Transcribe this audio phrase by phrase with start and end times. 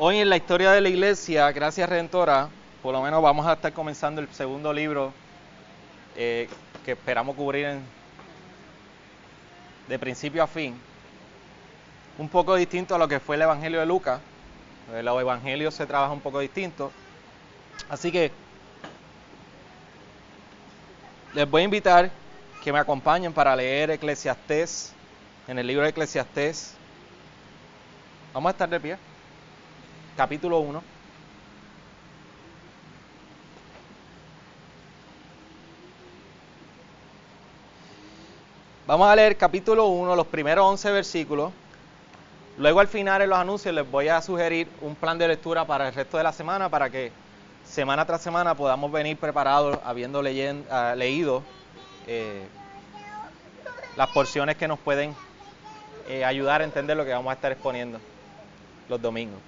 [0.00, 2.48] Hoy en la historia de la iglesia, gracias Redentora,
[2.82, 5.12] por lo menos vamos a estar comenzando el segundo libro
[6.16, 6.48] eh,
[6.84, 7.84] que esperamos cubrir en-
[9.88, 10.74] de principio a fin.
[12.18, 14.20] Un poco distinto a lo que fue el Evangelio de Lucas.
[14.92, 16.92] Eh, Los evangelios se trabaja un poco distinto.
[17.88, 18.32] Así que
[21.34, 22.10] les voy a invitar
[22.60, 24.92] que me acompañen para leer Eclesiastés,
[25.46, 26.74] en el libro de Eclesiastés.
[28.32, 29.07] Vamos a estar de pie.
[30.18, 30.82] Capítulo 1.
[38.88, 41.52] Vamos a leer capítulo 1, los primeros 11 versículos.
[42.56, 45.86] Luego al final en los anuncios les voy a sugerir un plan de lectura para
[45.86, 47.12] el resto de la semana para que
[47.64, 50.20] semana tras semana podamos venir preparados habiendo
[50.68, 51.44] ah, leído
[52.08, 52.44] eh,
[53.96, 55.14] las porciones que nos pueden
[56.08, 58.00] eh, ayudar a entender lo que vamos a estar exponiendo
[58.88, 59.38] los domingos.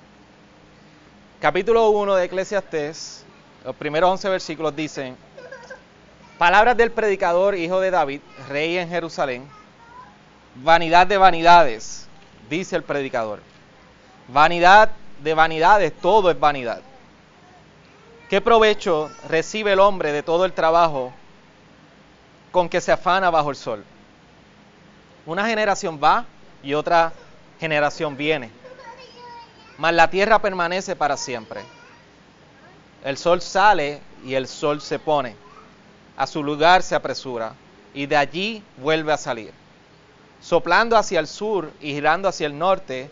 [1.41, 3.25] Capítulo 1 de Eclesiastés,
[3.65, 5.17] los primeros 11 versículos dicen,
[6.37, 9.49] Palabras del predicador, hijo de David, rey en Jerusalén.
[10.57, 12.07] Vanidad de vanidades,
[12.51, 13.41] dice el predicador.
[14.29, 14.91] Vanidad
[15.23, 16.83] de vanidades, todo es vanidad.
[18.29, 21.11] ¿Qué provecho recibe el hombre de todo el trabajo
[22.53, 23.83] con que se afana bajo el sol?
[25.25, 26.27] Una generación va
[26.63, 27.15] y otra
[27.59, 28.60] generación viene.
[29.81, 31.63] Mas la tierra permanece para siempre.
[33.03, 35.35] El sol sale y el sol se pone
[36.21, 37.55] a su lugar se apresura
[37.95, 39.55] y de allí vuelve a salir.
[40.43, 43.11] Soplando hacia el sur y girando hacia el norte,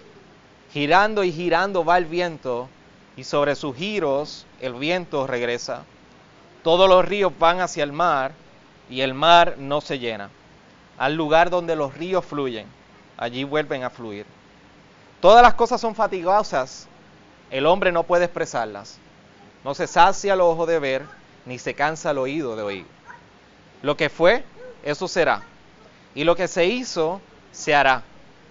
[0.75, 2.69] girando y girando va el viento
[3.17, 5.85] y sobre sus giros el viento regresa.
[6.63, 8.33] Todos los ríos van hacia el mar
[8.91, 10.29] y el mar no se llena.
[10.99, 12.67] Al lugar donde los ríos fluyen,
[13.17, 14.27] allí vuelven a fluir.
[15.21, 16.87] Todas las cosas son fatigosas,
[17.51, 18.99] el hombre no puede expresarlas.
[19.65, 21.03] No se sacia el ojo de ver,
[21.45, 22.87] ni se cansa el oído de oír.
[23.83, 24.45] Lo que fue,
[24.84, 25.43] eso será.
[26.15, 27.21] Y lo que se hizo,
[27.53, 28.03] se hará.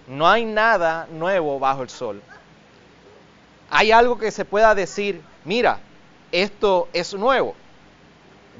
[0.06, 2.22] No hay nada nuevo bajo el sol.
[3.70, 5.80] Hay algo que se pueda decir, mira,
[6.32, 7.54] esto es nuevo.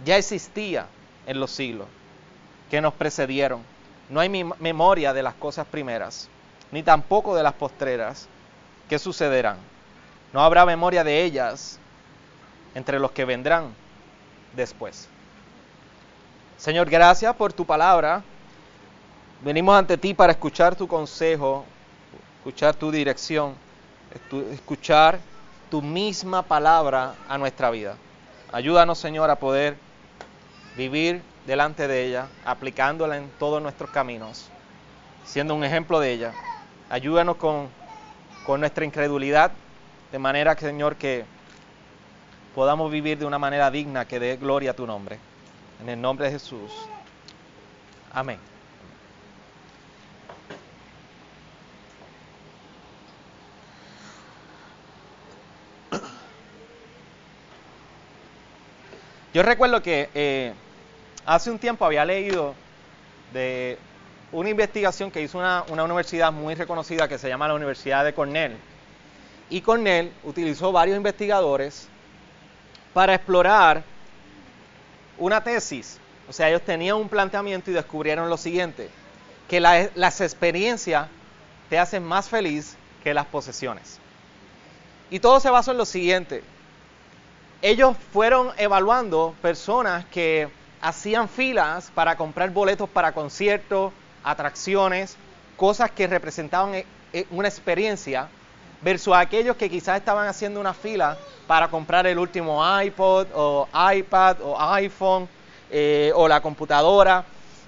[0.04, 0.86] Ya existía
[1.26, 1.86] en los siglos
[2.70, 3.62] que nos precedieron.
[4.10, 6.28] No hay mem- memoria de las cosas primeras,
[6.70, 8.28] ni tampoco de las postreras
[8.88, 9.58] que sucederán.
[10.32, 11.78] No habrá memoria de ellas
[12.74, 13.74] entre los que vendrán
[14.54, 15.08] después.
[16.56, 18.22] Señor, gracias por tu palabra.
[19.40, 21.64] Venimos ante ti para escuchar tu consejo,
[22.38, 23.54] escuchar tu dirección,
[24.52, 25.20] escuchar
[25.70, 27.96] tu misma palabra a nuestra vida.
[28.52, 29.76] Ayúdanos, Señor, a poder
[30.76, 34.48] vivir delante de ella, aplicándola en todos nuestros caminos,
[35.24, 36.32] siendo un ejemplo de ella.
[36.90, 37.68] Ayúdanos con,
[38.46, 39.52] con nuestra incredulidad,
[40.10, 41.24] de manera, que, Señor, que
[42.54, 45.18] podamos vivir de una manera digna que dé gloria a tu nombre.
[45.82, 46.72] En el nombre de Jesús.
[48.12, 48.38] Amén.
[59.34, 60.54] Yo recuerdo que eh,
[61.26, 62.54] hace un tiempo había leído
[63.32, 63.78] de
[64.32, 68.12] una investigación que hizo una, una universidad muy reconocida que se llama la Universidad de
[68.12, 68.56] Cornell.
[69.50, 71.88] Y Cornell utilizó varios investigadores
[72.92, 73.82] para explorar
[75.18, 75.98] una tesis.
[76.28, 78.90] O sea, ellos tenían un planteamiento y descubrieron lo siguiente,
[79.48, 81.08] que la- las experiencias
[81.70, 83.98] te hacen más feliz que las posesiones.
[85.10, 86.42] Y todo se basó en lo siguiente.
[87.62, 90.48] Ellos fueron evaluando personas que
[90.80, 93.92] hacían filas para comprar boletos para conciertos,
[94.30, 95.16] atracciones,
[95.56, 98.28] cosas que representaban eh, eh, una experiencia,
[98.80, 104.36] versus aquellos que quizás estaban haciendo una fila para comprar el último iPod o iPad
[104.40, 105.28] o iPhone
[105.70, 107.24] eh, o la computadora.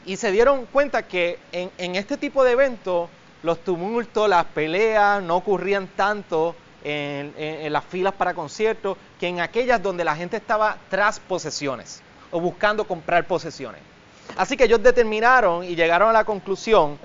[0.07, 3.09] Y se dieron cuenta que en, este tipo de eventos
[3.43, 9.83] los tumultos, las peleas no ocurrían tanto en las filas para conciertos que en aquellas
[9.83, 13.90] donde la gente estaba tras posesiones o buscando comprar posesiones.
[14.37, 16.99] Así que ellos determinaron y llegaron a la conclusión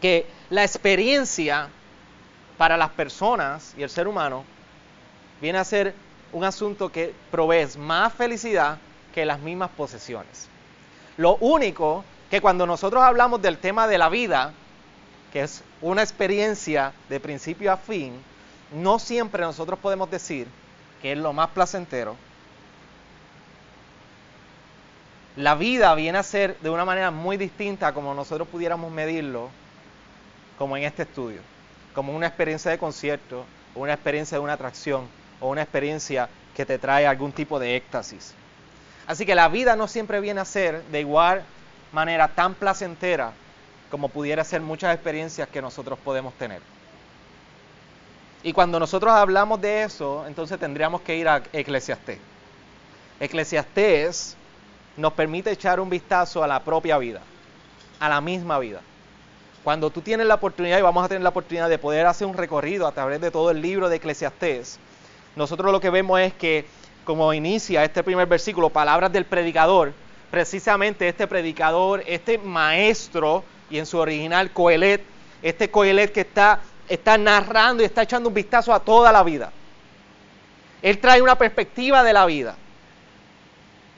[0.00, 1.68] que la experiencia
[2.56, 4.44] para las personas y el ser humano
[5.40, 5.94] viene a ser
[6.32, 8.78] un asunto que provee más felicidad
[9.14, 10.48] que las mismas posesiones.
[11.16, 14.52] Lo único que cuando nosotros hablamos del tema de la vida,
[15.32, 18.12] que es una experiencia de principio a fin,
[18.72, 20.46] no siempre nosotros podemos decir
[21.00, 22.16] que es lo más placentero.
[25.38, 29.50] La vida viene a ser de una manera muy distinta como nosotros pudiéramos medirlo,
[30.58, 31.42] como en este estudio,
[31.94, 33.44] como una experiencia de concierto
[33.76, 35.06] o una experiencia de una atracción,
[35.38, 38.34] o una experiencia que te trae algún tipo de éxtasis.
[39.06, 41.44] Así que la vida no siempre viene a ser de igual
[41.92, 43.30] manera tan placentera
[43.92, 46.62] como pudiera ser muchas experiencias que nosotros podemos tener.
[48.42, 52.18] Y cuando nosotros hablamos de eso, entonces tendríamos que ir a Eclesiastés.
[53.20, 54.36] Eclesiastés
[54.98, 57.20] nos permite echar un vistazo a la propia vida,
[58.00, 58.80] a la misma vida.
[59.62, 62.34] Cuando tú tienes la oportunidad, y vamos a tener la oportunidad de poder hacer un
[62.34, 64.80] recorrido a través de todo el libro de Eclesiastés,
[65.36, 66.66] nosotros lo que vemos es que,
[67.04, 69.92] como inicia este primer versículo, palabras del predicador,
[70.32, 75.04] precisamente este predicador, este maestro, y en su original Coelet,
[75.42, 79.52] este Coelet que está, está narrando y está echando un vistazo a toda la vida.
[80.82, 82.56] Él trae una perspectiva de la vida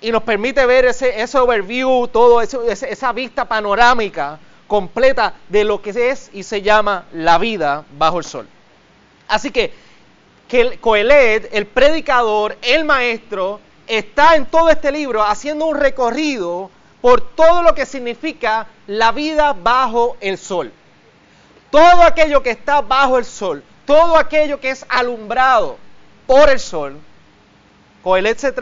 [0.01, 5.83] y nos permite ver ese, ese overview, todo eso, esa vista panorámica completa de lo
[5.83, 8.49] que es y se llama la vida bajo el sol.
[9.29, 9.73] Así que,
[10.49, 16.71] que Coelet, el predicador, el maestro, está en todo este libro haciendo un recorrido
[17.01, 20.73] por todo lo que significa la vida bajo el sol.
[21.71, 25.79] Todo aquello que está bajo el sol, todo aquello que es alumbrado
[26.27, 27.01] por el sol,
[28.03, 28.55] Coelet se,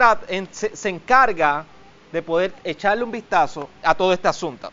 [0.73, 1.65] se, encarga
[2.11, 4.71] de poder echarle un vistazo a todo este asunto.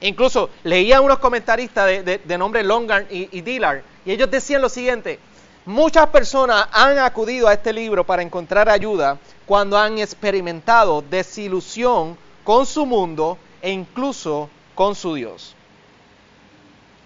[0.00, 5.18] Incluso leía unos comentaristas de, nombre Longar y, y Dillard, y ellos decían lo siguiente,
[5.66, 12.64] muchas personas han acudido a este libro para encontrar ayuda cuando han experimentado desilusión con
[12.64, 15.54] su mundo e incluso con su Dios.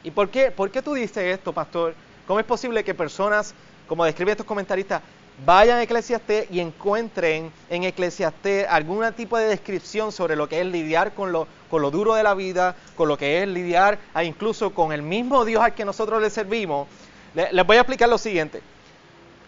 [0.04, 1.94] ¿Y por qué, por qué tú dices esto, pastor?
[2.26, 3.54] ¿Cómo es posible que personas,
[3.88, 5.02] como describen estos comentaristas,
[5.44, 10.66] vayan a Eclesiastés y encuentren en Eclesiastés algún tipo de descripción sobre lo que es
[10.66, 11.46] lidiar con lo,
[11.90, 15.74] duro de la vida, con lo que es lidiar incluso con el mismo Dios al
[15.74, 16.88] que nosotros le servimos.
[17.34, 18.62] Les voy a explicar lo siguiente.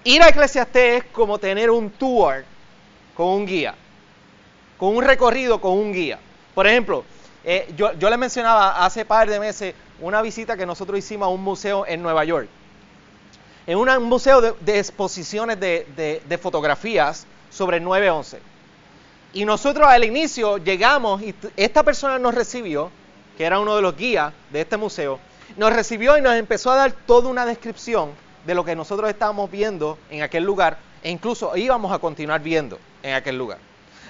[0.05, 2.44] Ir a Eclesiastés es como tener un tour
[3.15, 3.75] con un guía,
[4.77, 6.19] con un recorrido con un guía.
[6.55, 7.05] Por ejemplo,
[7.44, 11.31] eh, yo, yo les mencionaba hace par de meses una visita que nosotros hicimos a
[11.31, 12.49] un museo en Nueva York
[13.66, 18.38] en un museo de, exposiciones de, fotografías sobre el 9-11.
[19.32, 22.90] Y nosotros al inicio llegamos y esta persona nos recibió,
[23.36, 25.18] que era uno de los guías de este museo,
[25.56, 28.10] nos recibió y nos empezó a dar toda una descripción
[28.46, 32.78] de lo que nosotros estábamos viendo en aquel lugar e incluso íbamos a continuar viendo
[33.02, 33.58] en aquel lugar.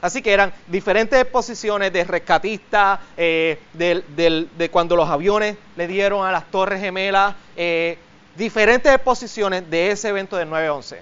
[0.00, 6.32] Así que eran diferentes exposiciones de rescatistas, eh, de, cuando los aviones le dieron a
[6.32, 7.98] las torres gemelas, eh,
[8.36, 10.98] diferentes exposiciones de ese evento del 9-11.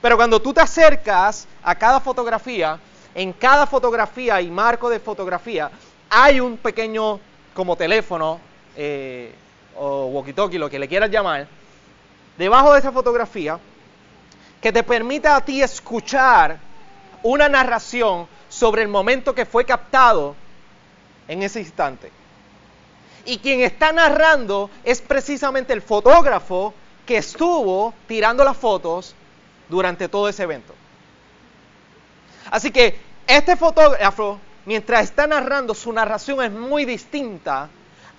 [0.00, 2.78] Pero cuando tú te acercas a cada fotografía,
[3.14, 5.70] en cada fotografía y marco de fotografía,
[6.10, 7.20] hay un pequeño
[7.54, 8.40] como teléfono
[8.76, 9.32] eh,
[9.76, 11.46] o walkie-talkie, lo que le quieras llamar,
[12.36, 13.58] debajo de esa fotografía,
[14.60, 16.58] que te permite a ti escuchar
[17.22, 20.34] una narración sobre el momento que fue captado
[21.28, 22.10] en ese instante.
[23.26, 26.74] Y quien está narrando es precisamente el fotógrafo
[27.06, 29.14] que estuvo tirando las fotos
[29.68, 30.74] durante todo ese evento.
[32.50, 37.68] Así que este fotógrafo, mientras está narrando, su narración es muy distinta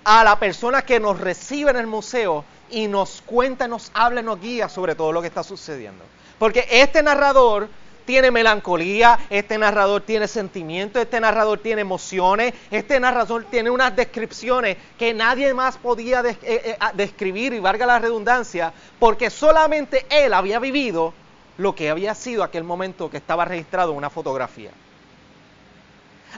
[0.04, 4.40] a la persona que nos recibe en el museo y nos cuenta, nos habla, nos
[4.40, 6.04] guía sobre todo lo que está sucediendo.
[6.38, 7.68] Porque este narrador
[8.06, 14.76] tiene melancolía, este narrador tiene sentimientos, este narrador tiene emociones, este narrador tiene unas descripciones
[14.98, 20.58] que nadie más podía eh, eh, describir, y valga la redundancia, porque solamente él había
[20.58, 21.12] vivido
[21.58, 24.70] lo que había sido aquel momento que estaba registrado en una fotografía.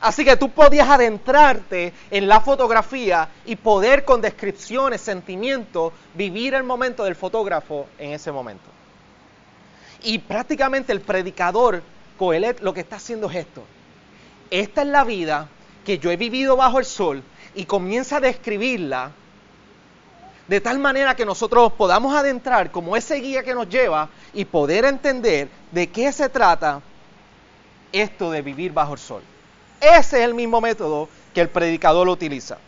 [0.00, 6.62] Así que tú podías adentrarte en la fotografía y poder con descripciones, sentimientos, vivir el
[6.62, 8.77] momento del fotógrafo en ese momento.
[10.02, 11.82] Y prácticamente el predicador
[12.16, 13.64] Coelet lo que está haciendo es esto.
[14.50, 15.48] Esta es la vida
[15.84, 17.22] que yo he vivido bajo el sol
[17.54, 19.12] y comienza a describirla
[20.46, 24.86] de tal manera que nosotros podamos adentrar como ese guía que nos lleva y poder
[24.86, 26.80] entender de qué se trata
[27.92, 29.22] esto de vivir bajo el sol.
[29.80, 32.58] Ese es el mismo método que el predicador utiliza.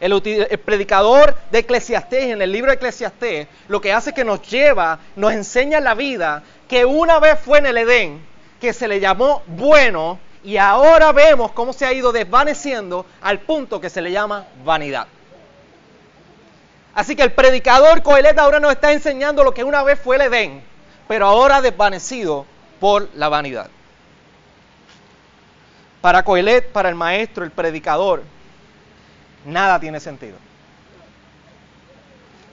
[0.00, 4.40] El, predicador de Eclesiastés, en el libro de Eclesiastés, lo que hace es que nos
[4.48, 8.26] lleva, nos enseña la vida que una vez fue en el Edén,
[8.58, 13.78] que se le llamó bueno, y ahora vemos cómo se ha ido desvaneciendo al punto
[13.78, 15.06] que se le llama vanidad.
[16.94, 20.22] Así que el predicador Coelet ahora nos está enseñando lo que una vez fue el
[20.22, 20.62] Edén,
[21.06, 22.46] pero ahora desvanecido
[22.80, 23.68] por la vanidad.
[26.00, 28.22] Para Coelet, para el maestro, el predicador,
[29.44, 30.36] nada tiene sentido.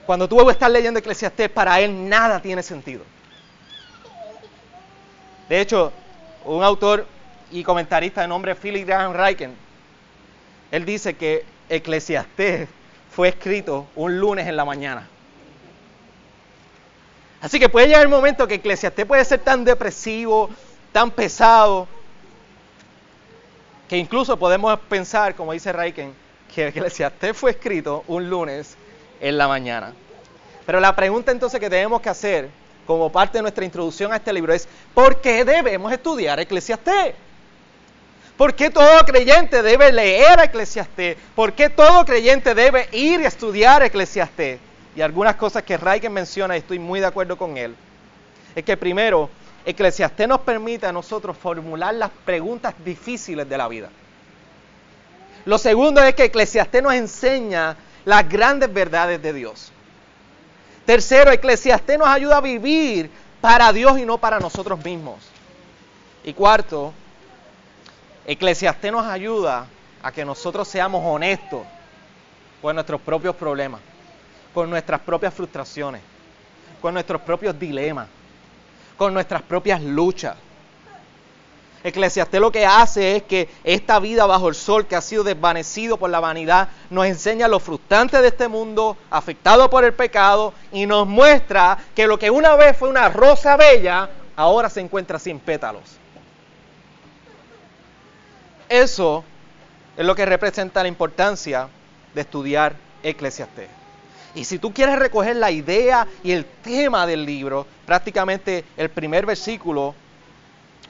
[0.06, 3.04] Cuando tú estás leyendo Eclesiastés, para él nada tiene sentido.
[5.48, 5.92] De hecho,
[6.44, 7.06] un autor
[7.50, 9.54] y comentarista de nombre Philip Graham Reichen,
[10.70, 12.68] él dice que Eclesiastés
[13.10, 15.06] fue escrito un lunes en la mañana.
[17.40, 20.50] Así que puede llegar el momento que Eclesiastés puede ser tan depresivo,
[20.92, 21.86] tan pesado,
[23.88, 26.14] que incluso podemos pensar, como dice Reichen,
[26.58, 28.76] que fue escrito un lunes
[29.20, 29.92] en la mañana.
[30.66, 32.48] Pero la pregunta entonces que tenemos que hacer
[32.86, 37.14] como parte de nuestra introducción a este libro es, ¿por qué debemos estudiar Eclesiastés?
[38.36, 41.16] ¿Por qué todo creyente debe leer Eclesiastés?
[41.34, 44.58] ¿Por qué todo creyente debe ir a estudiar Eclesiastés?
[44.94, 47.74] Y algunas cosas que Reichen menciona, y estoy muy de acuerdo con él,
[48.54, 49.30] es que primero,
[49.64, 53.90] Eclesiastés nos permite a nosotros formular las preguntas difíciles de la vida.
[55.48, 57.74] Lo segundo es que Eclesiastés nos enseña
[58.04, 59.72] las grandes verdades de Dios.
[60.84, 65.16] Tercero, Eclesiastés nos ayuda a vivir para Dios y no para nosotros mismos.
[66.22, 66.92] Y cuarto,
[68.26, 69.66] Eclesiastés nos ayuda
[70.02, 71.62] a que nosotros seamos honestos
[72.60, 73.80] con nuestros propios problemas,
[74.52, 76.02] con nuestras propias frustraciones,
[76.82, 78.06] con nuestros propios dilemas,
[78.98, 80.36] con nuestras propias luchas.
[81.84, 85.96] Eclesiastés lo que hace es que esta vida bajo el sol que ha sido desvanecido
[85.96, 90.86] por la vanidad nos enseña lo frustrante de este mundo afectado por el pecado y
[90.86, 95.38] nos muestra que lo que una vez fue una rosa bella ahora se encuentra sin
[95.38, 95.98] pétalos.
[98.68, 99.24] Eso
[99.96, 101.68] es lo que representa la importancia
[102.14, 103.68] de estudiar Eclesiastés.
[104.34, 109.24] Y si tú quieres recoger la idea y el tema del libro, prácticamente el primer
[109.24, 109.94] versículo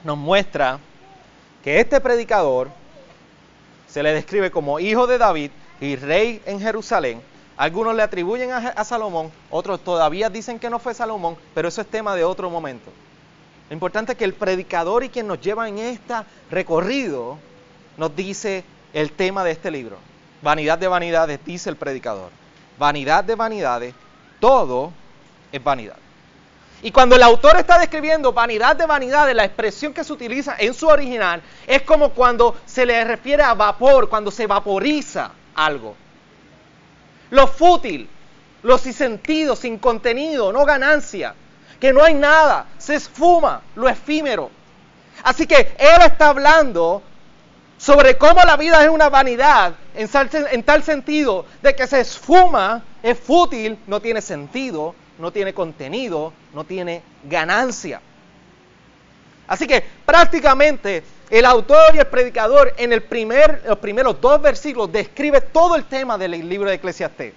[0.03, 0.79] nos muestra
[1.63, 2.69] que este predicador
[3.87, 5.51] se le describe como hijo de David
[5.81, 7.21] y rey en Jerusalén.
[7.57, 11.87] Algunos le atribuyen a, Salomón, otros todavía dicen que no fue Salomón, pero eso es
[11.87, 12.91] tema de otro momento.
[13.69, 16.13] Lo importante es que el predicador y quien nos lleva en este
[16.49, 17.37] recorrido
[17.97, 18.63] nos dice
[18.93, 19.97] el tema de este libro.
[20.41, 22.31] Vanidad de vanidades, dice el predicador
[22.79, 23.93] vanidad de vanidades,
[24.39, 24.91] todo
[25.51, 25.97] es vanidad.
[26.81, 30.73] Y cuando el autor está describiendo vanidad de vanidades, la expresión que se utiliza en
[30.73, 35.95] su original es como cuando se le refiere a vapor, cuando se vaporiza algo.
[37.31, 38.09] Lo fútil,
[38.63, 41.35] lo sin sentido, sin contenido, no ganancia,
[41.79, 44.49] que no hay nada, se esfuma, lo efímero.
[45.23, 47.03] Así que él está hablando
[47.77, 53.17] sobre cómo la vida es una vanidad, en, tal sentido de que se esfuma, es
[53.17, 58.01] fútil, no tiene sentido, no tiene contenido, no tiene ganancia.
[59.47, 65.75] Así que prácticamente el autor y el predicador en los primeros dos versículos describe todo
[65.75, 67.33] el tema del libro de Eclesiastés.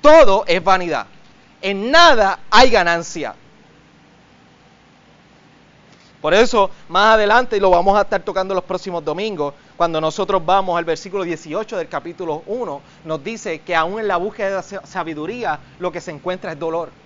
[0.00, 1.06] Todo es vanidad.
[1.62, 3.34] En nada hay ganancia.
[6.20, 10.44] Por eso, más adelante, y lo vamos a estar tocando los próximos domingos, cuando nosotros
[10.44, 14.80] vamos al versículo 18 del capítulo 1, nos dice que aún en la búsqueda de
[14.86, 17.03] sabiduría lo que se encuentra es dolor.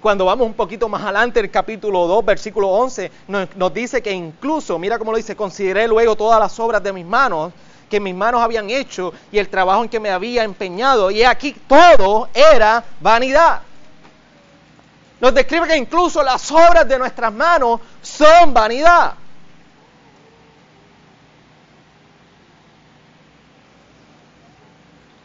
[0.00, 4.78] Cuando vamos un poquito más adelante, el capítulo 2, versículo 11, nos, dice que incluso,
[4.78, 7.52] mira cómo lo dice, consideré luego todas las obras de mis manos
[7.90, 11.10] que mis manos habían hecho y el trabajo en que me había empeñado.
[11.10, 13.62] Y aquí todo era vanidad.
[15.20, 19.14] Nos describe que incluso las obras de nuestras manos son vanidad.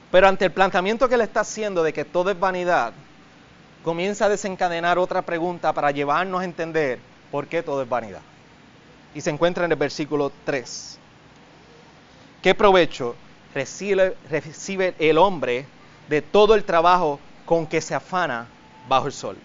[0.10, 2.94] Pero ante el planteamiento que le está haciendo de que todo es vanidad,
[3.84, 7.00] comienza a desencadenar otra pregunta para llevarnos a entender
[7.32, 8.22] por qué todo es vanidad.
[9.14, 11.00] Y se encuentra en el versículo 3.
[12.42, 13.16] ¿Qué provecho
[13.54, 15.66] recibe, recibe el hombre
[16.10, 18.48] de todo el trabajo con que se afana
[18.88, 19.38] bajo el sol?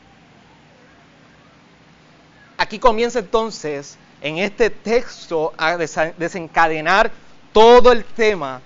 [2.59, 7.11] aquí comienza entonces en este texto a desencadenar
[7.53, 8.61] todo el tema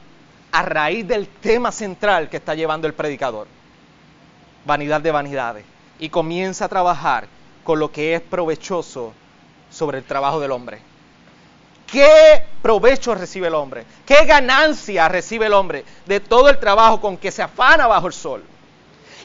[0.50, 3.46] a raíz del tema central que está llevando el predicador.
[4.64, 5.64] Vanidad de vanidades.
[5.98, 7.26] Y comienza a trabajar
[7.64, 9.12] con lo que es provechoso
[9.70, 10.80] sobre el trabajo del hombre.
[11.86, 13.84] ¿Qué provecho recibe el hombre?
[14.06, 18.14] ¿Qué ganancia recibe el hombre de todo el trabajo con que se afana bajo el
[18.14, 18.42] sol?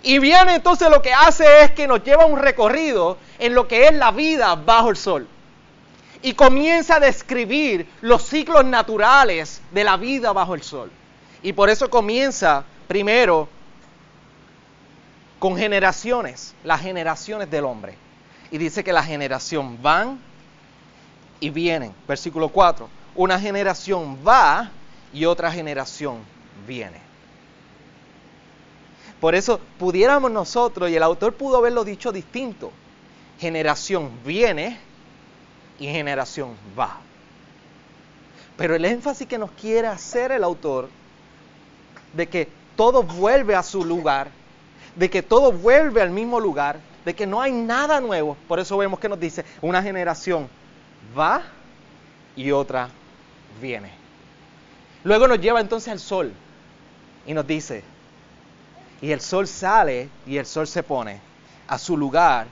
[0.04, 3.88] Y viene entonces lo que hace es que nos lleva un recorrido en lo que
[3.88, 5.28] es la vida bajo el sol.
[6.22, 10.92] Y comienza a describir los ciclos naturales de la vida bajo el sol.
[11.44, 13.48] Y por eso comienza primero
[15.40, 17.96] con generaciones, las generaciones del hombre.
[18.52, 20.20] Y dice que la generación van
[21.40, 21.94] y vienen.
[22.08, 22.90] Versículo 4.
[23.16, 24.72] Una generación va
[25.14, 26.20] y otra generación
[26.66, 27.08] viene.
[29.20, 32.72] Por eso pudiéramos nosotros, y el autor pudo haberlo dicho distinto,
[33.40, 34.78] generación viene
[35.80, 36.98] y generación va.
[38.58, 40.90] Pero el énfasis que nos quiere hacer el autor
[42.14, 44.30] de que todo vuelve a su lugar,
[44.98, 48.36] de que todo vuelve al mismo lugar, de que no hay nada nuevo.
[48.48, 50.50] Por eso vemos que nos dice, una generación
[51.18, 51.44] va
[52.36, 52.90] y otra
[53.62, 53.92] viene.
[55.04, 56.34] Luego nos lleva entonces al sol
[57.26, 57.84] y nos dice,
[59.02, 61.22] y el sol sale y el sol se pone
[61.68, 62.48] a su lugar,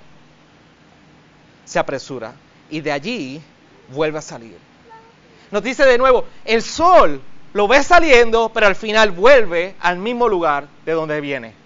[1.65, 2.33] se apresura
[2.69, 3.41] y de allí
[3.89, 4.57] vuelve a salir.
[5.49, 7.21] Nos dice de nuevo, el sol
[7.53, 11.64] lo ve saliendo, pero al final vuelve al mismo lugar de donde viene.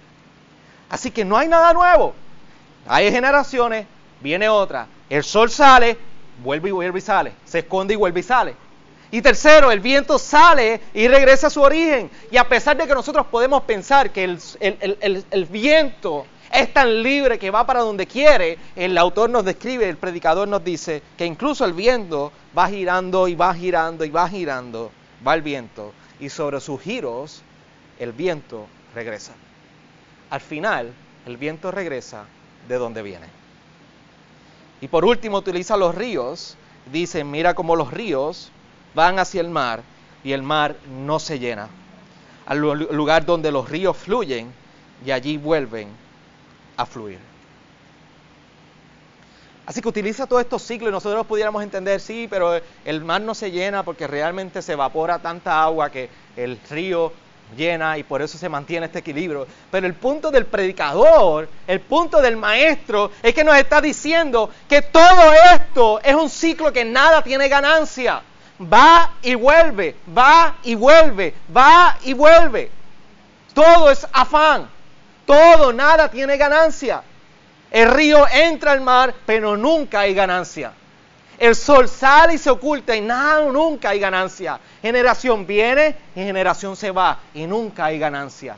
[0.89, 2.13] Así que no hay nada nuevo.
[2.87, 3.85] Hay generaciones,
[4.21, 4.87] viene otra.
[5.09, 5.97] El sol sale,
[6.43, 7.33] vuelve y vuelve y sale.
[7.45, 8.55] Se esconde y vuelve y sale.
[9.11, 12.11] Y tercero, el viento sale y regresa a su origen.
[12.31, 17.49] Y a pesar de que nosotros podemos pensar que el, viento es tan libre que
[17.49, 21.73] va para donde quiere, el autor nos describe, el predicador nos dice que incluso el
[21.73, 24.91] viento va girando y va girando y va girando,
[25.27, 25.93] va el viento.
[26.19, 27.41] Y sobre sus giros,
[27.97, 29.33] el viento regresa.
[30.29, 30.93] Al final,
[31.25, 32.25] el viento regresa
[32.67, 33.27] de donde viene.
[34.81, 36.55] Y por último, utiliza los ríos.
[36.91, 38.51] Dice, mira cómo los ríos
[38.95, 39.81] van hacia el mar
[40.23, 41.69] y el mar no se llena.
[42.45, 44.51] Al lugar donde los ríos fluyen
[45.05, 45.89] y allí vuelven
[46.77, 47.19] a fluir.
[49.65, 53.35] Así que utiliza todos estos ciclos y nosotros pudiéramos entender, sí, pero el mar no
[53.35, 57.13] se llena porque realmente se evapora tanta agua que el río
[57.55, 59.47] llena y por eso se mantiene este equilibrio.
[59.71, 64.81] Pero el punto del predicador, el punto del maestro, es que nos está diciendo que
[64.81, 68.21] todo esto es un ciclo que nada tiene ganancia
[68.61, 72.71] va y vuelve, va y vuelve, va y vuelve.
[73.53, 74.69] Todo es afán,
[75.25, 77.01] todo, nada tiene ganancia.
[77.71, 80.73] El río entra al mar, pero nunca hay ganancia.
[81.39, 84.59] El sol sale y se oculta y nada, nunca hay ganancia.
[84.81, 88.57] Generación viene y generación se va y nunca hay ganancia.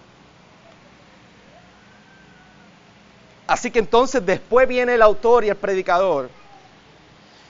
[3.46, 6.30] Así que entonces después viene el autor y el predicador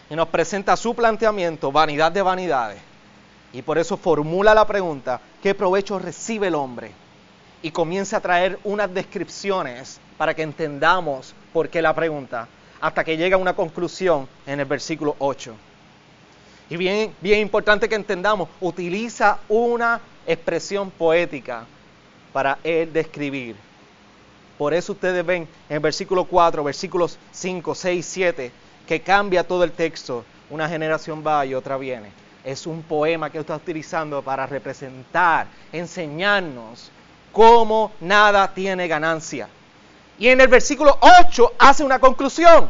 [0.09, 2.81] y nos presenta su planteamiento, vanidad de vanidades.
[3.53, 6.91] Y por eso formula la pregunta, ¿qué provecho recibe el hombre?
[7.61, 12.49] Y comienza a traer unas descripciones para que entendamos por qué la pregunta,
[12.81, 15.55] hasta que llega a una conclusión en el versículo 8.
[16.69, 21.65] Y bien, bien importante que entendamos, utiliza una expresión poética
[22.33, 23.55] para él describir.
[24.57, 28.51] Por eso ustedes ven en el versículo 4, versículos 5, 6, 7,
[28.87, 30.25] que cambia todo el texto.
[30.49, 32.11] Una generación va y otra viene.
[32.43, 36.91] Es un poema que está utilizando para representar, enseñarnos
[37.31, 39.47] cómo nada tiene ganancia.
[40.21, 42.69] Y en el versículo 8 hace una conclusión.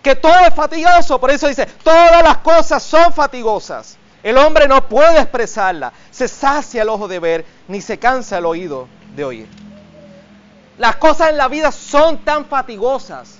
[0.00, 3.98] Que todo es fatigoso, por eso dice, todas las cosas son fatigosas.
[4.22, 5.92] El hombre no puede expresarla.
[6.12, 9.48] Se sacia el ojo de ver, ni se cansa el oído de oír.
[10.78, 13.38] Las cosas en la vida son tan fatigosas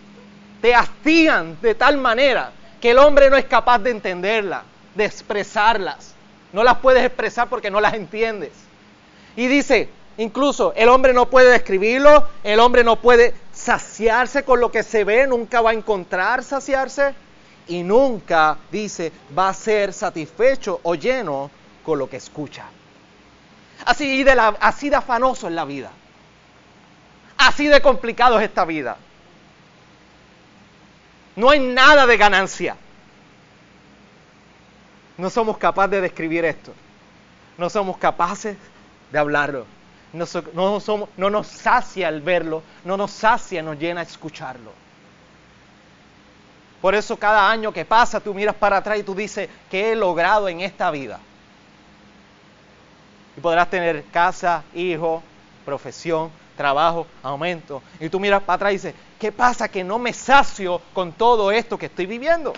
[0.61, 4.62] te hastían de tal manera que el hombre no es capaz de entenderlas,
[4.94, 6.14] de expresarlas.
[6.52, 8.52] No las puedes expresar porque no las entiendes.
[9.37, 14.70] Y dice, incluso el hombre no puede describirlo, el hombre no puede saciarse con lo
[14.70, 17.14] que se ve, nunca va a encontrar saciarse
[17.66, 21.50] y nunca, dice, va a ser satisfecho o lleno
[21.85, 22.64] con lo que escucha.
[23.85, 25.90] Así de, así afanoso es la vida.
[27.37, 28.96] Así de complicado es esta vida.
[31.37, 32.76] No hay nada de ganancia.
[35.16, 36.72] No somos capaces de describir esto.
[37.57, 38.57] No somos capaces
[39.12, 39.78] de hablarlo.
[40.12, 40.27] No,
[41.16, 44.73] no nos sacia el verlo, no nos sacia, nos llena escucharlo.
[46.81, 49.97] Por eso cada año que pasa tú miras para atrás y tú dices, ¿qué he
[49.97, 51.18] logrado en esta vida?
[53.37, 55.23] Y podrás tener casa, hijo,
[55.64, 57.83] profesión, trabajo, aumento.
[58.01, 61.51] Y tú miras para atrás y dices, ¿qué pasa que no me sacio con todo
[61.51, 62.53] esto que estoy viviendo?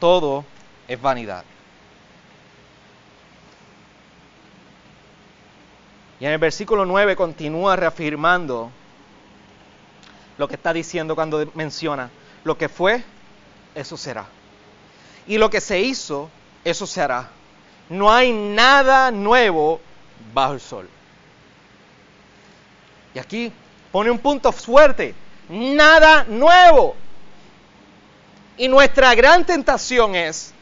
[0.00, 0.44] Todo
[0.88, 1.44] es vanidad.
[6.22, 8.70] Y en el versículo 9 continúa reafirmando
[10.38, 12.10] lo que está diciendo cuando menciona,
[12.44, 13.02] lo que fue,
[13.74, 14.26] eso será.
[15.26, 16.30] Y lo que se hizo,
[16.62, 17.28] eso se hará.
[17.88, 19.80] No hay nada nuevo
[20.32, 20.88] bajo el sol.
[23.14, 23.52] Y aquí
[23.90, 25.16] pone un punto fuerte,
[25.48, 26.94] nada nuevo.
[28.56, 30.54] Y nuestra gran tentación es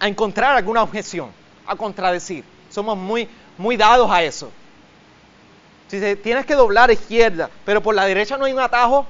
[0.00, 1.32] a encontrar alguna objeción,
[1.66, 2.46] a contradecir.
[2.70, 3.28] Somos muy,
[3.58, 4.50] muy dados a eso.
[5.88, 9.06] Si tienes que doblar a izquierda, pero por la derecha no hay un atajo,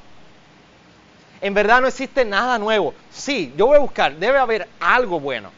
[1.41, 2.95] en verdad no existe nada nuevo.
[3.11, 5.51] Sí, yo voy a buscar, debe haber algo bueno.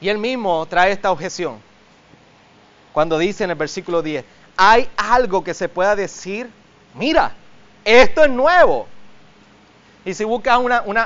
[0.00, 1.58] Y él mismo trae esta objeción.
[2.92, 4.24] Cuando dice en el versículo 10,
[4.56, 6.48] hay algo que se pueda decir,
[6.94, 7.32] mira,
[7.84, 8.86] esto es nuevo.
[10.04, 10.58] Y si buscas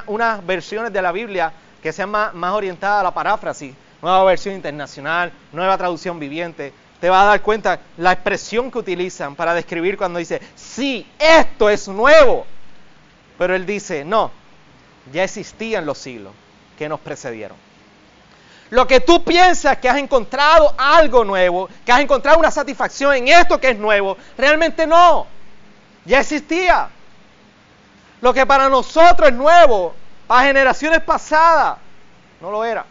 [0.07, 5.33] unas versiones de la Biblia que sean más orientadas a la paráfrasis, nueva versión internacional,
[5.53, 10.19] nueva traducción viviente, te vas a dar cuenta la expresión que utilizan para describir cuando
[10.19, 12.47] dice, sí, esto es nuevo.
[13.39, 14.33] Pero él dice, no,
[15.13, 16.33] ya existían los siglos
[16.77, 17.57] que nos precedieron.
[18.71, 23.29] Lo que tú piensas que has encontrado algo nuevo, que has encontrado una satisfacción en
[23.29, 25.27] esto que es nuevo, realmente no.
[26.05, 26.91] Ya existía.
[28.21, 29.95] Lo que para nosotros es nuevo,
[30.27, 31.79] para generaciones pasadas,
[32.41, 32.85] no lo era.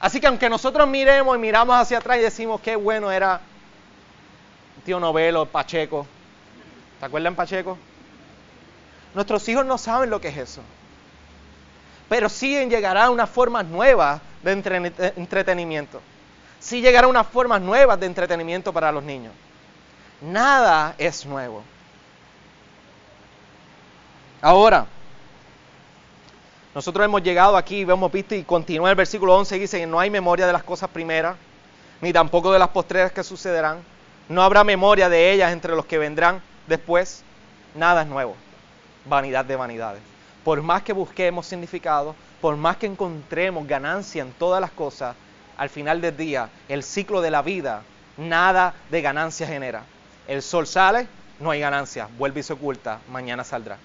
[0.00, 3.40] Así que aunque nosotros miremos y miramos hacia atrás y decimos qué bueno era
[4.84, 6.06] tío Novelo, Pacheco,
[7.00, 7.76] ¿te acuerdan Pacheco?
[9.14, 10.62] Nuestros hijos no saben lo que es eso.
[12.08, 16.00] Pero sí llegará unas formas nuevas de entretenimiento.
[16.60, 19.32] Sí llegará unas formas nuevas de entretenimiento para los niños.
[20.20, 21.62] Nada es nuevo.
[24.40, 24.86] Ahora,
[26.78, 29.98] nosotros hemos llegado aquí, hemos visto y continúa el versículo 11 y dice que no
[29.98, 31.34] hay memoria de las cosas primeras,
[32.00, 33.80] ni tampoco de las postreras que sucederán.
[34.28, 37.24] No habrá memoria de ellas entre los que vendrán después.
[37.74, 38.36] Nada es nuevo.
[39.06, 40.00] Vanidad de vanidades.
[40.44, 45.16] Por más que busquemos significado, por más que encontremos ganancia en todas las cosas,
[45.56, 47.82] al final del día, el ciclo de la vida,
[48.16, 49.82] nada de ganancia genera.
[50.28, 51.08] El sol sale,
[51.40, 53.78] no hay ganancia, vuelve y se oculta, mañana saldrá.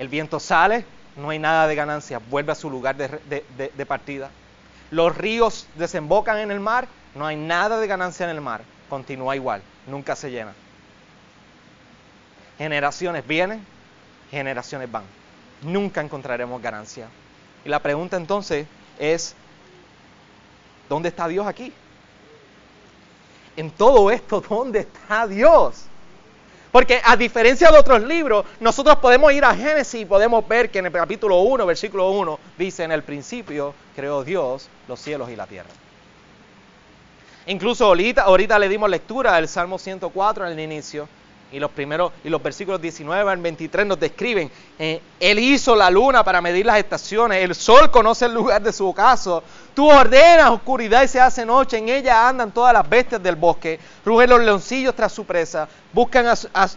[0.00, 0.84] El viento sale,
[1.16, 4.30] no hay nada de ganancia, vuelve a su lugar de, partida.
[4.90, 9.36] Los ríos desembocan en el mar, no hay nada de ganancia en el mar, continúa
[9.36, 10.52] igual, nunca se llena.
[12.58, 13.64] Generaciones vienen,
[14.30, 15.04] generaciones van.
[15.62, 17.08] Nunca encontraremos ganancia.
[17.64, 18.66] Y la pregunta entonces
[18.98, 19.34] es,
[20.88, 21.72] ¿dónde está Dios aquí?
[23.56, 25.86] En todo esto, ¿dónde está Dios?
[26.72, 30.78] Porque a diferencia de otros libros, nosotros podemos ir a Génesis y podemos ver que
[30.78, 35.36] en el capítulo 1, versículo 1, dice, en el principio creó Dios los cielos y
[35.36, 35.68] la tierra.
[37.46, 41.08] Incluso ahorita, le dimos lectura del Salmo 104 en el inicio,
[41.52, 45.90] y los primeros y los versículos 19 al 23 nos describen, eh, él hizo la
[45.90, 49.42] luna para medir las estaciones, el sol conoce el lugar de su ocaso,
[49.74, 53.78] tú ordenas oscuridad y se hace noche, en ella andan todas las bestias del bosque,
[54.04, 56.26] rugen los leoncillos tras su presa, buscan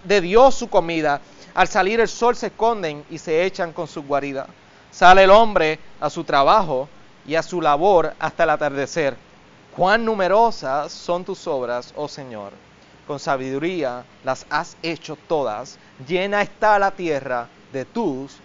[0.03, 1.21] de Dios su comida,
[1.53, 4.45] al salir el sol se esconden y se echan con su guarida.
[4.91, 6.89] Sale el hombre a su trabajo
[7.25, 9.15] y a su labor hasta el atardecer.
[9.75, 12.65] Cuán numerosas son tus obras, oh Señor
[13.07, 18.37] con sabiduría las has hecho todas, llena está la tierra de tus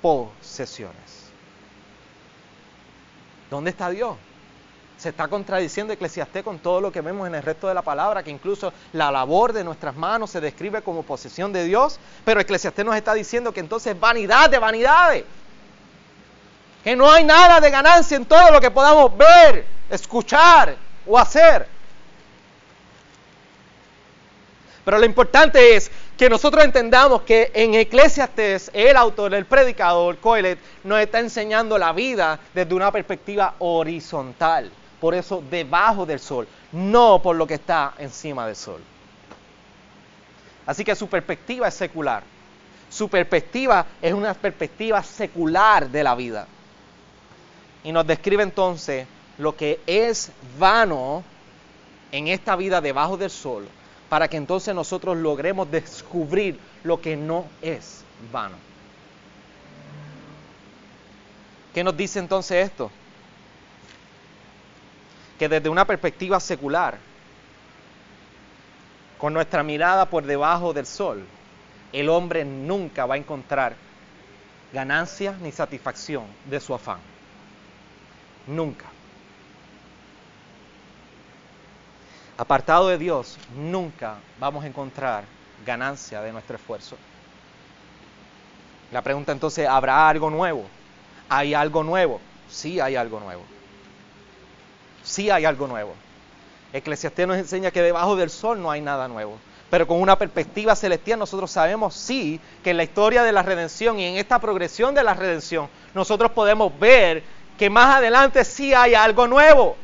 [0.00, 1.30] posesiones.
[3.50, 4.16] ¿Dónde está Dios?
[4.96, 8.22] Se está contradiciendo Eclesiastés con todo lo que vemos en el resto de la palabra,
[8.22, 12.84] que incluso la labor de nuestras manos se describe como posesión de Dios, pero Eclesiastés
[12.84, 15.24] nos está diciendo que entonces vanidad de vanidades,
[16.82, 20.76] que no hay nada de ganancia en todo lo que podamos ver, escuchar
[21.06, 21.75] o hacer.
[24.86, 30.60] Pero lo importante es que nosotros entendamos que en Eclesiastes el autor, el predicador, Coelet,
[30.84, 34.70] nos está enseñando la vida desde una perspectiva horizontal.
[35.00, 38.80] Por eso debajo del sol, no por lo que está encima del sol.
[40.66, 42.22] Así que su perspectiva es secular.
[42.88, 46.46] Su perspectiva es una perspectiva secular de la vida.
[47.82, 51.24] Y nos describe entonces lo que es vano
[52.12, 53.66] en esta vida debajo del sol
[54.08, 58.56] para que entonces nosotros logremos descubrir lo que no es vano.
[61.74, 62.90] ¿Qué nos dice entonces esto?
[65.38, 66.98] Que desde una perspectiva secular,
[69.18, 71.24] con nuestra mirada por debajo del sol,
[71.92, 73.74] el hombre nunca va a encontrar
[74.72, 76.98] ganancia ni satisfacción de su afán.
[78.46, 78.95] Nunca.
[82.38, 85.24] Apartado de Dios, nunca vamos a encontrar
[85.64, 86.96] ganancia de nuestro esfuerzo.
[88.92, 90.64] La pregunta entonces, ¿habrá algo nuevo?
[91.30, 92.20] ¿Hay algo nuevo?
[92.50, 93.42] Sí hay algo nuevo.
[95.02, 95.94] Sí hay algo nuevo.
[96.74, 99.38] Eclesiastés nos enseña que debajo del sol no hay nada nuevo.
[99.70, 103.98] Pero con una perspectiva celestial nosotros sabemos sí que en la historia de la redención
[103.98, 107.24] y en esta progresión de la redención nosotros podemos ver
[107.58, 109.76] que más adelante sí hay algo nuevo.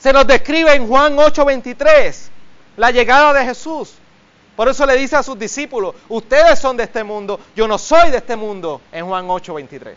[0.00, 2.30] Se nos describe en Juan 8:23
[2.78, 3.94] la llegada de Jesús.
[4.56, 8.10] Por eso le dice a sus discípulos, ustedes son de este mundo, yo no soy
[8.10, 9.94] de este mundo, en Juan 8:23.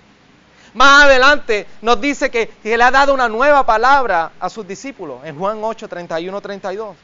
[0.73, 5.23] Más adelante nos dice que, que, le ha dado una nueva palabra a sus discípulos,
[5.23, 6.95] en Juan 8, 31, 32.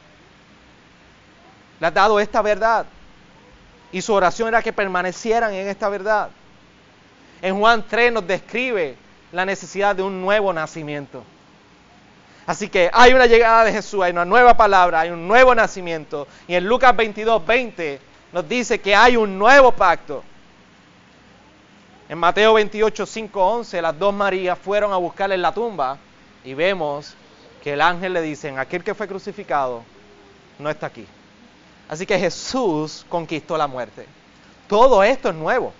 [1.80, 2.84] Le ha dado esta verdad.
[3.92, 6.30] Y su oración era que permanecieran en esta verdad.
[7.40, 8.96] En Juan 3 nos describe
[9.32, 11.24] la necesidad de un nuevo nacimiento.
[12.50, 16.26] Así que hay una llegada de Jesús, hay una nueva palabra, hay un nuevo nacimiento.
[16.48, 18.00] Y en Lucas 22, 20
[18.32, 20.24] nos dice que hay un nuevo pacto.
[22.08, 25.96] En Mateo 28, 5, 11, las dos Marías fueron a buscarle en la tumba
[26.42, 27.14] y vemos
[27.62, 29.84] que el ángel le dice, aquel que fue crucificado
[30.58, 31.06] no está aquí.
[31.88, 34.06] Así que Jesús conquistó la muerte.
[34.66, 35.72] Todo esto es nuevo.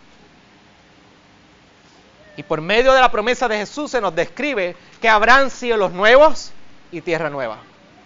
[2.37, 6.53] Y por medio de la promesa de Jesús se nos describe que habrán cielos nuevos
[6.91, 7.59] y tierra nueva,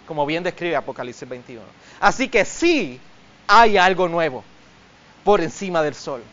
[0.07, 1.63] como bien describe Apocalipsis 21.
[1.99, 2.99] Así que sí
[3.47, 4.43] hay algo nuevo
[5.23, 6.23] por encima del sol.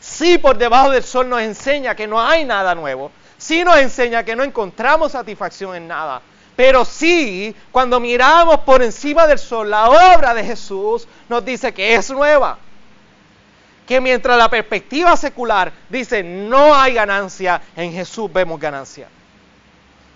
[0.00, 3.10] Sí por debajo del sol nos enseña que no hay nada nuevo.
[3.36, 6.22] Sí nos enseña que no encontramos satisfacción en nada.
[6.56, 11.94] Pero sí, cuando miramos por encima del sol la obra de Jesús, nos dice que
[11.94, 12.58] es nueva.
[13.86, 19.08] Que mientras la perspectiva secular dice no hay ganancia, en Jesús vemos ganancia.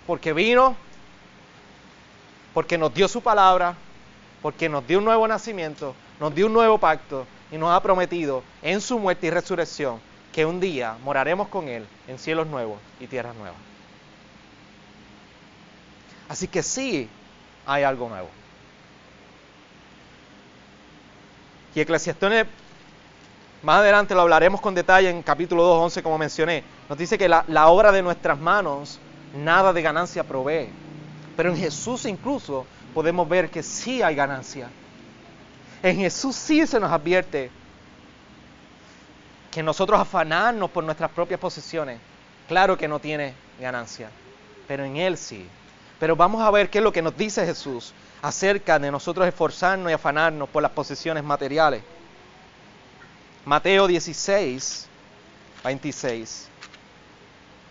[0.05, 0.75] Porque vino,
[2.53, 3.75] porque nos dio su palabra,
[4.41, 8.43] porque nos dio un nuevo nacimiento, nos dio un nuevo pacto y nos ha prometido
[8.61, 9.99] en su muerte y resurrección
[10.33, 13.57] que un día moraremos con Él en cielos nuevos y tierras nuevas.
[16.27, 17.07] Así que sí
[17.65, 18.29] hay algo nuevo.
[21.75, 22.45] Y Eclesiastes,
[23.61, 27.29] más adelante lo hablaremos con detalle en capítulo 2, 11, como mencioné, nos dice que
[27.29, 28.99] la obra de nuestras manos
[29.33, 30.69] nada de ganancia provee.
[31.35, 34.69] Pero en Jesús incluso podemos ver que sí hay ganancia.
[35.81, 37.51] En Jesús sí se nos advierte
[39.51, 41.99] que nosotros afanarnos por nuestras propias posesiones,
[42.47, 44.09] claro que no tiene ganancia,
[44.67, 45.45] pero en Él sí.
[45.99, 49.91] Pero vamos a ver qué es lo que nos dice Jesús acerca de nosotros esforzarnos
[49.91, 51.83] y afanarnos por las posesiones materiales.
[53.45, 54.87] Mateo 16,
[55.63, 56.47] 26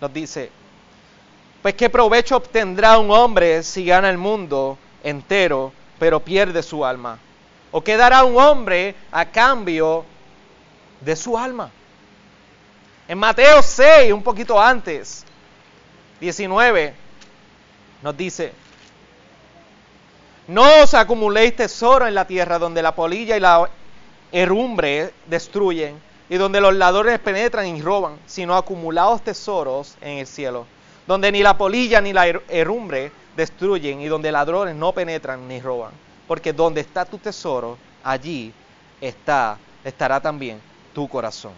[0.00, 0.50] nos dice,
[1.62, 7.18] pues qué provecho obtendrá un hombre si gana el mundo entero, pero pierde su alma.
[7.70, 10.04] ¿O qué dará un hombre a cambio
[11.00, 11.70] de su alma?
[13.06, 15.24] En Mateo 6, un poquito antes,
[16.20, 16.94] 19,
[18.02, 18.52] nos dice,
[20.48, 23.70] no os acumuléis tesoro en la tierra donde la polilla y la
[24.32, 30.66] herrumbre destruyen y donde los ladrones penetran y roban, sino acumulaos tesoros en el cielo,
[31.06, 35.92] donde ni la polilla ni la herrumbre destruyen y donde ladrones no penetran ni roban.
[36.26, 38.52] Porque donde está tu tesoro, allí
[39.00, 40.60] está, estará también
[40.94, 41.52] tu corazón.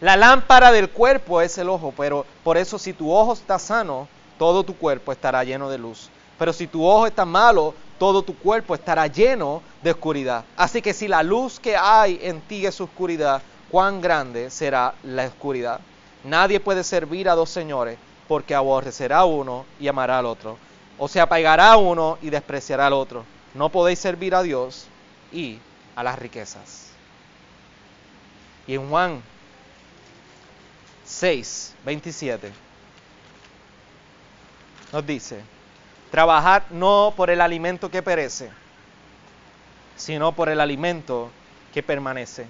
[0.00, 4.08] La lámpara del cuerpo es el ojo, pero por eso si tu ojo está sano,
[4.38, 6.08] todo tu cuerpo estará lleno de luz.
[6.38, 10.44] Pero si tu ojo está malo, todo tu cuerpo estará lleno de oscuridad.
[10.56, 15.26] Así que si la luz que hay en ti es oscuridad, cuán grande será la
[15.26, 15.80] oscuridad.
[16.24, 20.58] Nadie puede servir a dos señores, porque aborrecerá a uno y amará al otro,
[20.98, 23.24] o se apagará a uno y despreciará al otro.
[23.54, 24.86] No podéis servir a Dios
[25.32, 25.58] y
[25.96, 26.90] a las riquezas.
[28.66, 29.22] Y en Juan
[31.06, 32.52] 6, 27
[34.92, 35.40] nos dice,
[36.10, 38.50] trabajad no por el alimento que perece,
[39.96, 41.30] sino por el alimento
[41.72, 42.46] que permanece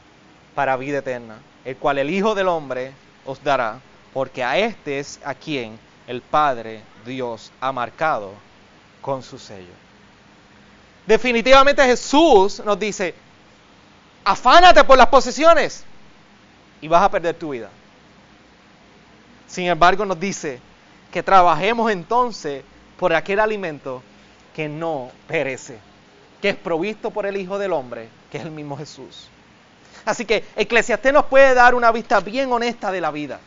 [0.54, 2.92] para vida eterna, el cual el Hijo del Hombre
[3.24, 3.80] os dará,
[4.12, 8.32] porque a este es a quien el Padre Dios ha marcado
[9.00, 9.72] con su sello.
[11.06, 13.14] Definitivamente Jesús nos dice,
[14.24, 15.84] afánate por las posesiones
[16.80, 17.70] y vas a perder tu vida.
[19.46, 20.60] Sin embargo nos dice,
[21.12, 22.62] que trabajemos entonces
[22.98, 24.02] por aquel alimento
[24.54, 25.78] que no perece,
[26.42, 29.28] que es provisto por el Hijo del Hombre, que es el mismo Jesús.
[30.04, 33.40] Así que Eclesiastés nos puede dar una vista bien honesta de la vida.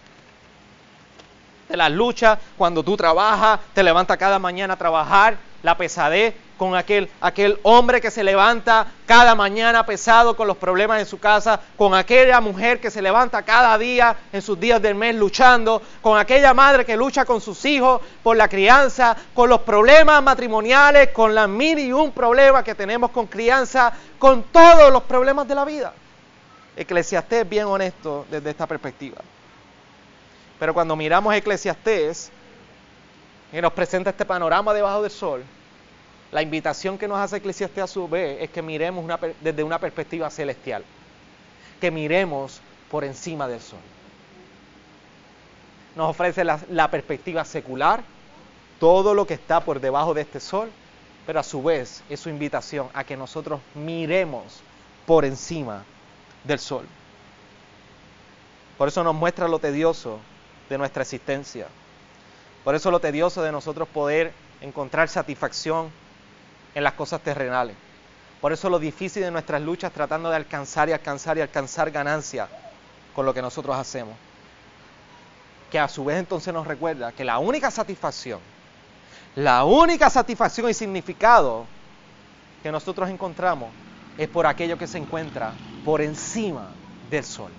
[1.71, 6.75] De las luchas, cuando tú trabajas, te levantas cada mañana a trabajar, la pesadez con
[6.75, 11.61] aquel, aquel hombre que se levanta cada mañana pesado con los problemas en su casa,
[11.77, 16.19] con aquella mujer que se levanta cada día en sus días del mes luchando, con
[16.19, 21.33] aquella madre que lucha con sus hijos por la crianza, con los problemas matrimoniales, con
[21.33, 25.63] las mil y un problemas que tenemos con crianza, con todos los problemas de la
[25.63, 25.93] vida.
[26.75, 29.19] Eclesiastés es bien honesto desde esta perspectiva.
[30.61, 32.29] Pero cuando miramos Eclesiastés,
[33.49, 35.43] que nos presenta este panorama debajo del sol,
[36.31, 39.03] la invitación que nos hace Eclesiastes a su vez es que miremos
[39.41, 40.85] desde una perspectiva celestial,
[41.79, 43.79] que miremos por encima del sol.
[45.95, 48.03] Nos ofrece la perspectiva secular,
[48.79, 50.69] todo lo que está por debajo de este sol,
[51.25, 54.61] pero a su vez es su invitación a que nosotros miremos
[55.07, 55.85] por encima
[56.43, 56.85] del sol.
[58.77, 60.19] Por eso nos muestra lo tedioso
[60.71, 61.67] de nuestra existencia.
[62.63, 65.91] Por eso lo tedioso de nosotros poder encontrar satisfacción
[66.73, 67.75] en las cosas terrenales.
[68.39, 72.47] Por eso lo difícil de nuestras luchas tratando de alcanzar y alcanzar y alcanzar ganancia
[73.13, 74.15] con lo que nosotros hacemos.
[75.69, 78.39] Que a su vez entonces nos recuerda que la única satisfacción,
[79.35, 81.65] la única satisfacción y significado
[82.63, 83.71] que nosotros encontramos
[84.17, 85.53] es por aquello que se encuentra
[85.83, 86.69] por encima
[87.09, 87.51] del sol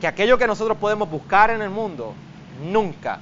[0.00, 2.14] que aquello que nosotros podemos buscar en el mundo
[2.62, 3.18] nunca,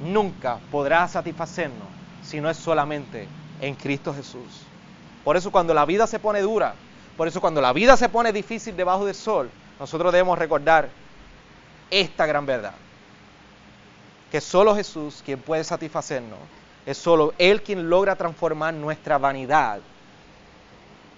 [0.00, 1.88] nunca podrá satisfacernos
[2.22, 3.26] si no es solamente
[3.60, 4.62] en Cristo Jesús.
[5.24, 6.74] Por eso cuando la vida se pone dura,
[7.16, 10.88] por eso cuando la vida se pone difícil debajo del sol, nosotros debemos recordar
[11.90, 12.74] esta gran verdad.
[14.30, 16.38] Que solo Jesús quien puede satisfacernos,
[16.84, 19.80] es solo Él quien logra transformar nuestra vanidad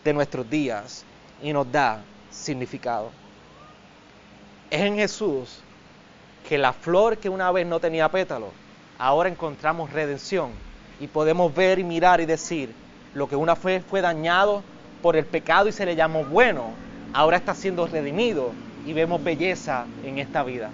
[0.04, 1.04] de nuestros días
[1.42, 3.10] y nos da significado.
[4.70, 5.58] Es en Jesús
[6.48, 8.52] que la flor que una vez no tenía pétalo,
[8.98, 10.52] ahora encontramos redención
[11.00, 12.72] y podemos ver y mirar y decir,
[13.14, 14.62] lo que una vez fue dañado
[15.02, 16.70] por el pecado y se le llamó bueno,
[17.12, 18.52] ahora está siendo redimido
[18.86, 20.70] y vemos belleza en esta vida.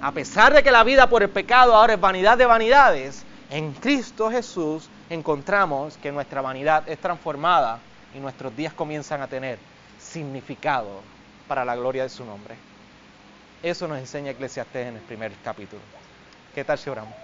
[0.00, 3.72] A pesar de que la vida por el pecado ahora es vanidad de vanidades, en
[3.72, 7.80] Cristo Jesús encontramos que nuestra vanidad es transformada
[8.14, 9.58] y nuestros días comienzan a tener
[9.98, 11.00] significado
[11.48, 12.54] para la gloria de su nombre.
[13.64, 15.80] Eso nos enseña Eclesiastés en el primer capítulo.
[16.52, 17.14] ¿Qué tal si oramos?